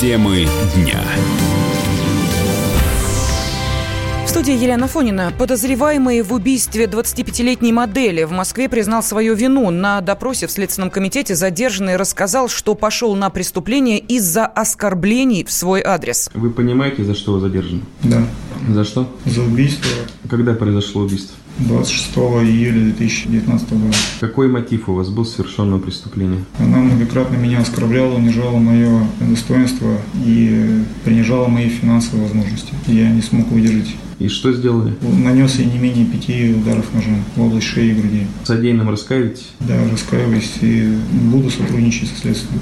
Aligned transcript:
Темы 0.00 0.46
дня. 0.74 0.98
В 4.24 4.28
студии 4.30 4.54
Елена 4.54 4.86
Фонина. 4.86 5.30
Подозреваемый 5.38 6.22
в 6.22 6.32
убийстве 6.32 6.86
25-летней 6.86 7.70
модели 7.74 8.22
в 8.22 8.30
Москве 8.30 8.70
признал 8.70 9.02
свою 9.02 9.34
вину. 9.34 9.68
На 9.68 10.00
допросе 10.00 10.46
в 10.46 10.50
Следственном 10.52 10.88
комитете 10.88 11.34
задержанный 11.34 11.96
рассказал, 11.96 12.48
что 12.48 12.74
пошел 12.74 13.14
на 13.14 13.28
преступление 13.28 13.98
из-за 13.98 14.46
оскорблений 14.46 15.44
в 15.44 15.52
свой 15.52 15.82
адрес. 15.82 16.30
Вы 16.32 16.48
понимаете, 16.48 17.04
за 17.04 17.14
что 17.14 17.32
вы 17.32 17.40
задержаны? 17.40 17.82
Да. 18.02 18.22
За 18.68 18.84
что? 18.84 19.08
За 19.26 19.42
убийство 19.42 19.88
Когда 20.28 20.54
произошло 20.54 21.02
убийство? 21.02 21.36
26 21.58 22.16
июля 22.16 22.84
2019 22.96 23.72
года. 23.72 23.96
Какой 24.20 24.48
мотив 24.48 24.88
у 24.88 24.94
вас 24.94 25.08
был 25.10 25.24
совершенного 25.24 25.78
преступления? 25.78 26.44
Она 26.58 26.78
многократно 26.78 27.36
меня 27.36 27.60
оскорбляла, 27.60 28.14
унижала 28.14 28.56
мое 28.58 29.06
достоинство 29.20 29.98
и 30.24 30.84
принижала 31.04 31.48
мои 31.48 31.68
финансовые 31.68 32.26
возможности. 32.26 32.72
Я 32.86 33.10
не 33.10 33.20
смог 33.20 33.48
выдержать. 33.48 33.94
И 34.18 34.28
что 34.28 34.52
сделали? 34.52 34.94
Нанес 35.02 35.54
ей 35.56 35.66
не 35.66 35.78
менее 35.78 36.06
пяти 36.06 36.54
ударов 36.54 36.92
ножом 36.94 37.24
в 37.36 37.42
область 37.42 37.66
шеи 37.66 37.90
и 37.90 37.94
груди. 37.94 38.26
Содеянным 38.44 38.90
раскаиваетесь? 38.90 39.50
Да, 39.60 39.76
раскаиваюсь 39.90 40.52
и 40.60 40.94
буду 41.32 41.50
сотрудничать 41.50 42.08
со 42.10 42.20
следствием. 42.20 42.60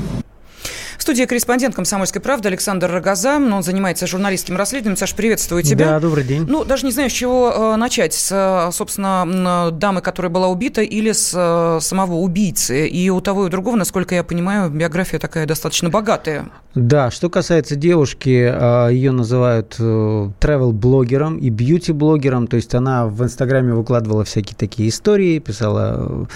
Студии 1.08 1.24
корреспондент 1.24 1.74
«Комсомольской 1.74 2.20
правды» 2.20 2.48
Александр 2.48 2.90
Рогоза. 2.90 3.36
Он 3.36 3.62
занимается 3.62 4.06
журналистским 4.06 4.58
расследованием. 4.58 4.98
Саш, 4.98 5.14
приветствую 5.14 5.62
тебя. 5.62 5.86
Да, 5.86 6.00
добрый 6.00 6.22
день. 6.22 6.44
Ну, 6.46 6.66
даже 6.66 6.84
не 6.84 6.92
знаю, 6.92 7.08
с 7.08 7.14
чего 7.14 7.50
э, 7.50 7.76
начать. 7.76 8.12
С, 8.12 8.28
э, 8.30 8.70
собственно, 8.72 9.70
дамы, 9.72 10.02
которая 10.02 10.30
была 10.30 10.48
убита, 10.48 10.82
или 10.82 11.12
с 11.12 11.32
э, 11.34 11.80
самого 11.80 12.16
убийцы. 12.16 12.86
И 12.86 13.08
у 13.08 13.22
того 13.22 13.44
и 13.44 13.46
у 13.46 13.48
другого, 13.48 13.76
насколько 13.76 14.14
я 14.14 14.22
понимаю, 14.22 14.68
биография 14.68 15.18
такая 15.18 15.46
достаточно 15.46 15.88
богатая. 15.88 16.50
Да, 16.74 17.10
что 17.10 17.30
касается 17.30 17.74
девушки, 17.74 18.28
ее 18.28 19.10
называют 19.10 19.76
travel-блогером 19.78 21.38
и 21.38 21.48
бьюти-блогером. 21.48 22.48
То 22.48 22.56
есть 22.56 22.74
она 22.74 23.06
в 23.06 23.24
Инстаграме 23.24 23.72
выкладывала 23.72 24.24
всякие 24.24 24.56
такие 24.56 24.90
истории, 24.90 25.38
писала 25.38 26.28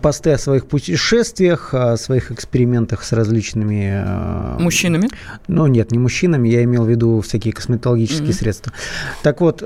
посты 0.00 0.30
о 0.30 0.38
своих 0.38 0.66
путешествиях, 0.66 1.74
о 1.74 1.96
своих 1.96 2.30
экспериментах 2.30 3.02
с 3.02 3.12
различными 3.12 3.95
Мужчинами? 4.58 5.08
Ну, 5.48 5.66
нет, 5.66 5.92
не 5.92 5.98
мужчинами, 5.98 6.48
я 6.48 6.64
имел 6.64 6.84
в 6.84 6.88
виду 6.88 7.20
всякие 7.20 7.52
косметологические 7.52 8.30
mm-hmm. 8.30 8.32
средства. 8.32 8.72
Так 9.22 9.40
вот, 9.40 9.62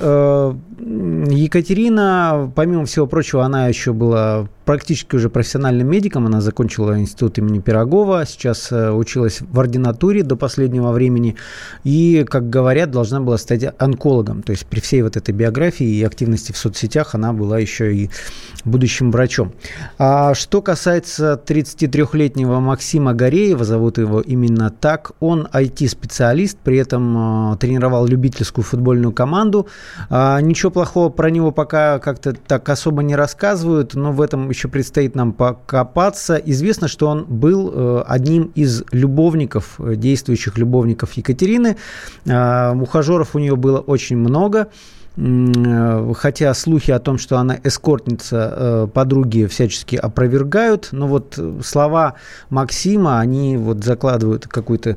Екатерина, 1.31 2.53
помимо 2.55 2.84
всего 2.84 3.06
прочего, 3.06 3.45
она 3.45 3.69
еще 3.69 3.92
была 3.92 4.48
практически 4.71 5.17
уже 5.17 5.31
профессиональным 5.31 5.89
медиком. 5.89 6.27
Она 6.27 6.41
закончила 6.41 6.97
институт 6.97 7.39
имени 7.39 7.59
Пирогова, 7.59 8.25
сейчас 8.25 8.71
училась 8.71 9.41
в 9.41 9.59
ординатуре 9.59 10.23
до 10.23 10.37
последнего 10.37 10.93
времени. 10.93 11.35
И, 11.83 12.25
как 12.31 12.49
говорят, 12.49 12.93
должна 12.93 13.21
была 13.21 13.37
стать 13.37 13.65
онкологом. 13.79 14.45
То 14.45 14.53
есть 14.53 14.67
при 14.67 14.79
всей 14.79 15.03
вот 15.03 15.17
этой 15.17 15.35
биографии 15.35 15.89
и 15.89 16.05
активности 16.05 16.53
в 16.53 16.57
соцсетях 16.57 17.17
она 17.17 17.33
была 17.33 17.59
еще 17.59 17.93
и 17.93 18.11
будущим 18.65 19.11
врачом. 19.11 19.53
А 19.98 20.35
что 20.35 20.63
касается 20.63 21.43
33-летнего 21.45 22.61
Максима 22.61 23.13
Гореева, 23.13 23.65
зовут 23.65 23.98
его 23.98 24.21
именно 24.21 24.71
так, 24.71 25.11
он 25.19 25.48
IT-специалист, 25.53 26.57
при 26.59 26.77
этом 26.77 27.57
тренировал 27.59 28.07
любительскую 28.07 28.65
футбольную 28.65 29.13
команду. 29.13 29.67
Ничего 30.11 30.71
плохого 30.71 31.09
про 31.09 31.29
него 31.29 31.51
пока 31.51 31.98
как-то 31.98 32.35
так 32.35 32.69
особо 32.69 33.03
не 33.03 33.17
рассказывают, 33.17 33.95
но 33.95 34.13
в 34.13 34.21
этом 34.21 34.48
еще 34.48 34.59
предстоит 34.69 35.14
нам 35.14 35.33
покопаться. 35.33 36.36
Известно, 36.36 36.89
что 36.89 37.08
он 37.08 37.25
был 37.25 38.05
одним 38.06 38.50
из 38.55 38.84
любовников, 38.92 39.77
действующих 39.78 40.58
любовников 40.58 41.12
Екатерины. 41.14 41.77
Ухажеров 42.27 43.35
у 43.35 43.39
нее 43.39 43.57
было 43.57 43.79
очень 43.79 44.17
много 44.17 44.68
хотя 45.17 46.55
слухи 46.55 46.92
о 46.92 46.98
том, 47.01 47.18
что 47.18 47.36
она 47.39 47.58
эскортница, 47.62 48.89
подруги 48.95 49.46
всячески 49.46 49.96
опровергают, 49.96 50.90
но 50.92 51.08
вот 51.08 51.39
слова 51.64 52.14
Максима, 52.48 53.18
они 53.18 53.56
вот 53.56 53.83
закладывают 53.85 54.46
какое-то 54.46 54.96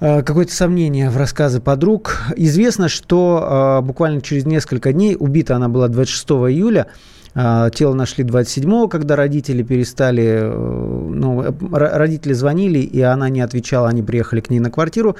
какое 0.00 0.46
сомнение 0.48 1.08
в 1.08 1.16
рассказы 1.16 1.60
подруг. 1.60 2.24
Известно, 2.36 2.88
что 2.88 3.80
буквально 3.82 4.20
через 4.20 4.44
несколько 4.44 4.92
дней, 4.92 5.16
убита 5.18 5.54
она 5.56 5.68
была 5.68 5.86
26 5.88 6.28
июля, 6.30 6.88
Тело 7.34 7.94
нашли 7.94 8.24
27-го, 8.24 8.88
когда 8.88 9.16
родители 9.16 9.62
перестали, 9.64 10.40
ну, 10.40 11.44
родители 11.70 12.32
звонили, 12.32 12.78
и 12.78 13.00
она 13.00 13.28
не 13.28 13.40
отвечала, 13.40 13.88
они 13.88 14.02
приехали 14.02 14.40
к 14.40 14.50
ней 14.50 14.60
на 14.60 14.70
квартиру. 14.70 15.16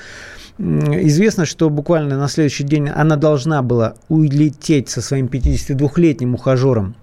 Известно, 0.58 1.44
что 1.44 1.70
буквально 1.70 2.16
на 2.16 2.28
следующий 2.28 2.62
день 2.62 2.88
она 2.88 3.16
должна 3.16 3.62
была 3.62 3.94
улететь 4.08 4.88
со 4.88 5.00
своим 5.00 5.26
52-летним 5.26 6.34
ухажером 6.34 6.94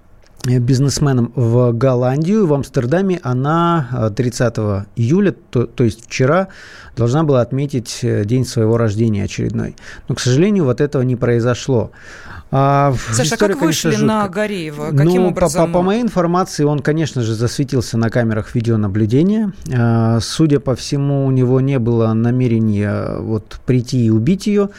бизнесменом 0.45 1.31
в 1.35 1.71
Голландию, 1.73 2.47
в 2.47 2.53
Амстердаме. 2.53 3.19
Она 3.23 4.11
30 4.15 4.55
июля, 4.95 5.35
то, 5.49 5.65
то 5.65 5.83
есть 5.83 6.05
вчера, 6.05 6.47
должна 6.95 7.23
была 7.23 7.41
отметить 7.41 7.99
день 8.01 8.45
своего 8.45 8.77
рождения 8.77 9.23
очередной. 9.23 9.75
Но, 10.07 10.15
к 10.15 10.19
сожалению, 10.19 10.65
вот 10.65 10.81
этого 10.81 11.03
не 11.03 11.15
произошло. 11.15 11.91
А, 12.53 12.93
Саша, 13.11 13.35
история, 13.35 13.53
как 13.53 13.63
вышли 13.63 13.91
конечно, 13.91 14.07
на 14.07 14.27
Гореева? 14.27 14.91
Каким 14.91 15.21
ну, 15.21 15.27
образом? 15.29 15.61
По, 15.61 15.67
по, 15.67 15.79
по 15.79 15.81
моей 15.81 16.01
информации, 16.01 16.65
он, 16.65 16.79
конечно 16.79 17.21
же, 17.21 17.33
засветился 17.33 17.97
на 17.97 18.09
камерах 18.09 18.53
видеонаблюдения. 18.53 19.53
А, 19.73 20.19
судя 20.19 20.59
по 20.59 20.75
всему, 20.75 21.25
у 21.25 21.31
него 21.31 21.61
не 21.61 21.79
было 21.79 22.11
намерения 22.11 23.19
вот, 23.19 23.61
прийти 23.65 24.05
и 24.05 24.09
убить 24.09 24.47
ее. 24.47 24.69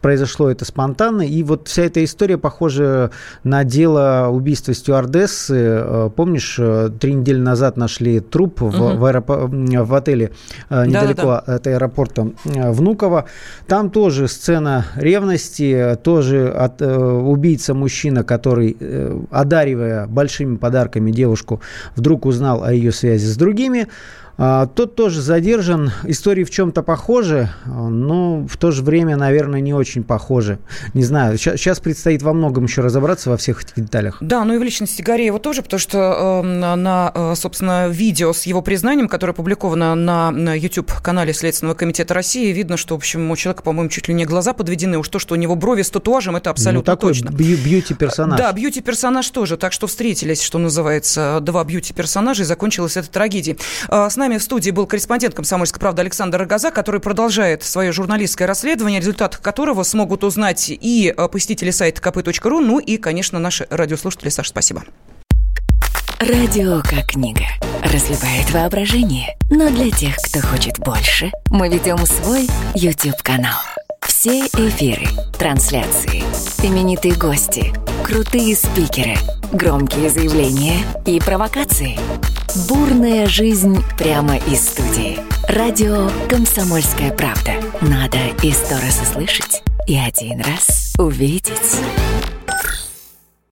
Произошло 0.00 0.50
это 0.50 0.64
спонтанно. 0.64 1.20
И 1.20 1.42
вот 1.42 1.68
вся 1.68 1.82
эта 1.82 2.02
история 2.02 2.38
похожа 2.38 3.10
на 3.44 3.64
дело 3.64 4.28
убийства 4.32 4.72
стюардессы. 5.00 5.54
А, 5.56 6.10
помнишь, 6.10 6.58
три 7.00 7.14
недели 7.14 7.38
назад 7.38 7.76
нашли 7.76 8.20
труп 8.20 8.62
угу. 8.62 8.70
в, 8.70 8.96
в, 8.98 9.04
аэропо... 9.04 9.48
в 9.48 9.94
отеле 9.94 10.32
недалеко 10.70 11.22
да, 11.22 11.40
да, 11.40 11.44
да. 11.46 11.54
от 11.54 11.66
аэропорта 11.66 12.32
Внуково. 12.44 13.26
Там 13.66 13.90
тоже 13.90 14.28
сцена 14.28 14.86
ревности, 14.96 15.98
тоже 16.02 16.48
от 16.48 16.82
убийца 16.82 17.74
мужчина, 17.74 18.24
который, 18.24 18.76
э, 18.78 19.18
одаривая 19.30 20.06
большими 20.06 20.56
подарками 20.56 21.10
девушку, 21.10 21.60
вдруг 21.96 22.26
узнал 22.26 22.62
о 22.62 22.72
ее 22.72 22.92
связи 22.92 23.26
с 23.26 23.36
другими, 23.36 23.88
тот 24.74 24.94
тоже 24.96 25.20
задержан. 25.20 25.92
Истории 26.04 26.44
в 26.44 26.50
чем-то 26.50 26.82
похожи, 26.82 27.50
но 27.66 28.46
в 28.46 28.56
то 28.56 28.70
же 28.70 28.82
время, 28.82 29.16
наверное, 29.16 29.60
не 29.60 29.74
очень 29.74 30.02
похожи. 30.02 30.58
Не 30.94 31.02
знаю. 31.02 31.36
Сейчас 31.36 31.80
предстоит 31.80 32.22
во 32.22 32.32
многом 32.32 32.64
еще 32.64 32.80
разобраться 32.80 33.30
во 33.30 33.36
всех 33.36 33.62
этих 33.62 33.74
деталях. 33.76 34.16
Да, 34.20 34.44
ну 34.44 34.54
и 34.54 34.58
в 34.58 34.62
личности 34.62 35.02
Гореева 35.02 35.38
тоже, 35.38 35.62
потому 35.62 35.78
что 35.78 36.42
э, 36.42 36.46
на, 36.46 37.34
собственно, 37.34 37.88
видео 37.88 38.32
с 38.32 38.44
его 38.44 38.62
признанием, 38.62 39.08
которое 39.08 39.32
опубликовано 39.32 39.94
на, 39.94 40.30
на 40.30 40.54
YouTube-канале 40.58 41.32
Следственного 41.32 41.74
комитета 41.74 42.14
России, 42.14 42.52
видно, 42.52 42.76
что, 42.76 42.94
в 42.94 42.98
общем, 42.98 43.30
у 43.30 43.36
человека, 43.36 43.62
по-моему, 43.62 43.90
чуть 43.90 44.08
ли 44.08 44.14
не 44.14 44.24
глаза 44.24 44.52
подведены. 44.52 44.98
Уж 44.98 45.08
то, 45.08 45.18
что 45.18 45.34
у 45.34 45.36
него 45.36 45.54
брови 45.56 45.82
с 45.82 45.90
татуажем, 45.90 46.36
это 46.36 46.50
абсолютно 46.50 46.92
ну, 46.92 46.96
такой 46.96 47.12
точно. 47.12 47.30
бьюти-персонаж. 47.30 48.38
Да, 48.38 48.52
бьюти-персонаж 48.52 49.28
тоже. 49.30 49.56
Так 49.56 49.72
что 49.72 49.86
встретились, 49.86 50.42
что 50.42 50.58
называется, 50.58 51.38
два 51.42 51.64
бьюти-персонажа, 51.64 52.42
и 52.42 52.46
закончилась 52.46 52.96
эта 52.96 53.10
трагедия. 53.10 53.56
А, 53.88 54.08
с 54.08 54.16
нами 54.16 54.29
нами 54.30 54.38
в 54.38 54.42
студии 54.44 54.70
был 54.70 54.86
корреспондент 54.86 55.34
«Комсомольской 55.34 55.80
правды» 55.80 56.02
Александр 56.02 56.38
Рогоза, 56.38 56.70
который 56.70 57.00
продолжает 57.00 57.64
свое 57.64 57.90
журналистское 57.90 58.46
расследование, 58.46 59.00
результат 59.00 59.36
которого 59.36 59.82
смогут 59.82 60.22
узнать 60.22 60.70
и 60.70 61.12
э, 61.16 61.28
посетители 61.28 61.70
сайта 61.72 62.00
kp.ru, 62.00 62.60
ну 62.60 62.78
и, 62.78 62.96
конечно, 62.96 63.40
наши 63.40 63.66
радиослушатели. 63.70 64.28
Саша, 64.28 64.50
спасибо. 64.50 64.84
Радио 66.20 66.80
как 66.82 67.06
книга. 67.08 67.44
Разливает 67.82 68.48
воображение. 68.52 69.36
Но 69.50 69.68
для 69.68 69.90
тех, 69.90 70.14
кто 70.16 70.46
хочет 70.46 70.78
больше, 70.78 71.32
мы 71.50 71.68
ведем 71.68 71.98
свой 72.06 72.48
YouTube-канал. 72.76 73.58
Все 74.02 74.42
эфиры, 74.46 75.08
трансляции, 75.38 76.22
именитые 76.62 77.14
гости, 77.14 77.72
крутые 78.04 78.54
спикеры, 78.54 79.16
громкие 79.52 80.08
заявления 80.08 80.84
и 81.04 81.18
провокации– 81.18 81.98
Бурная 82.56 83.26
жизнь 83.26 83.78
прямо 83.96 84.36
из 84.36 84.70
студии. 84.70 85.20
Радио 85.48 86.10
«Комсомольская 86.28 87.12
правда». 87.12 87.52
Надо 87.80 88.18
и 88.42 88.50
сто 88.50 88.74
раз 88.74 89.00
услышать, 89.02 89.62
и 89.86 89.96
один 89.96 90.40
раз 90.40 90.94
увидеть. 90.98 91.52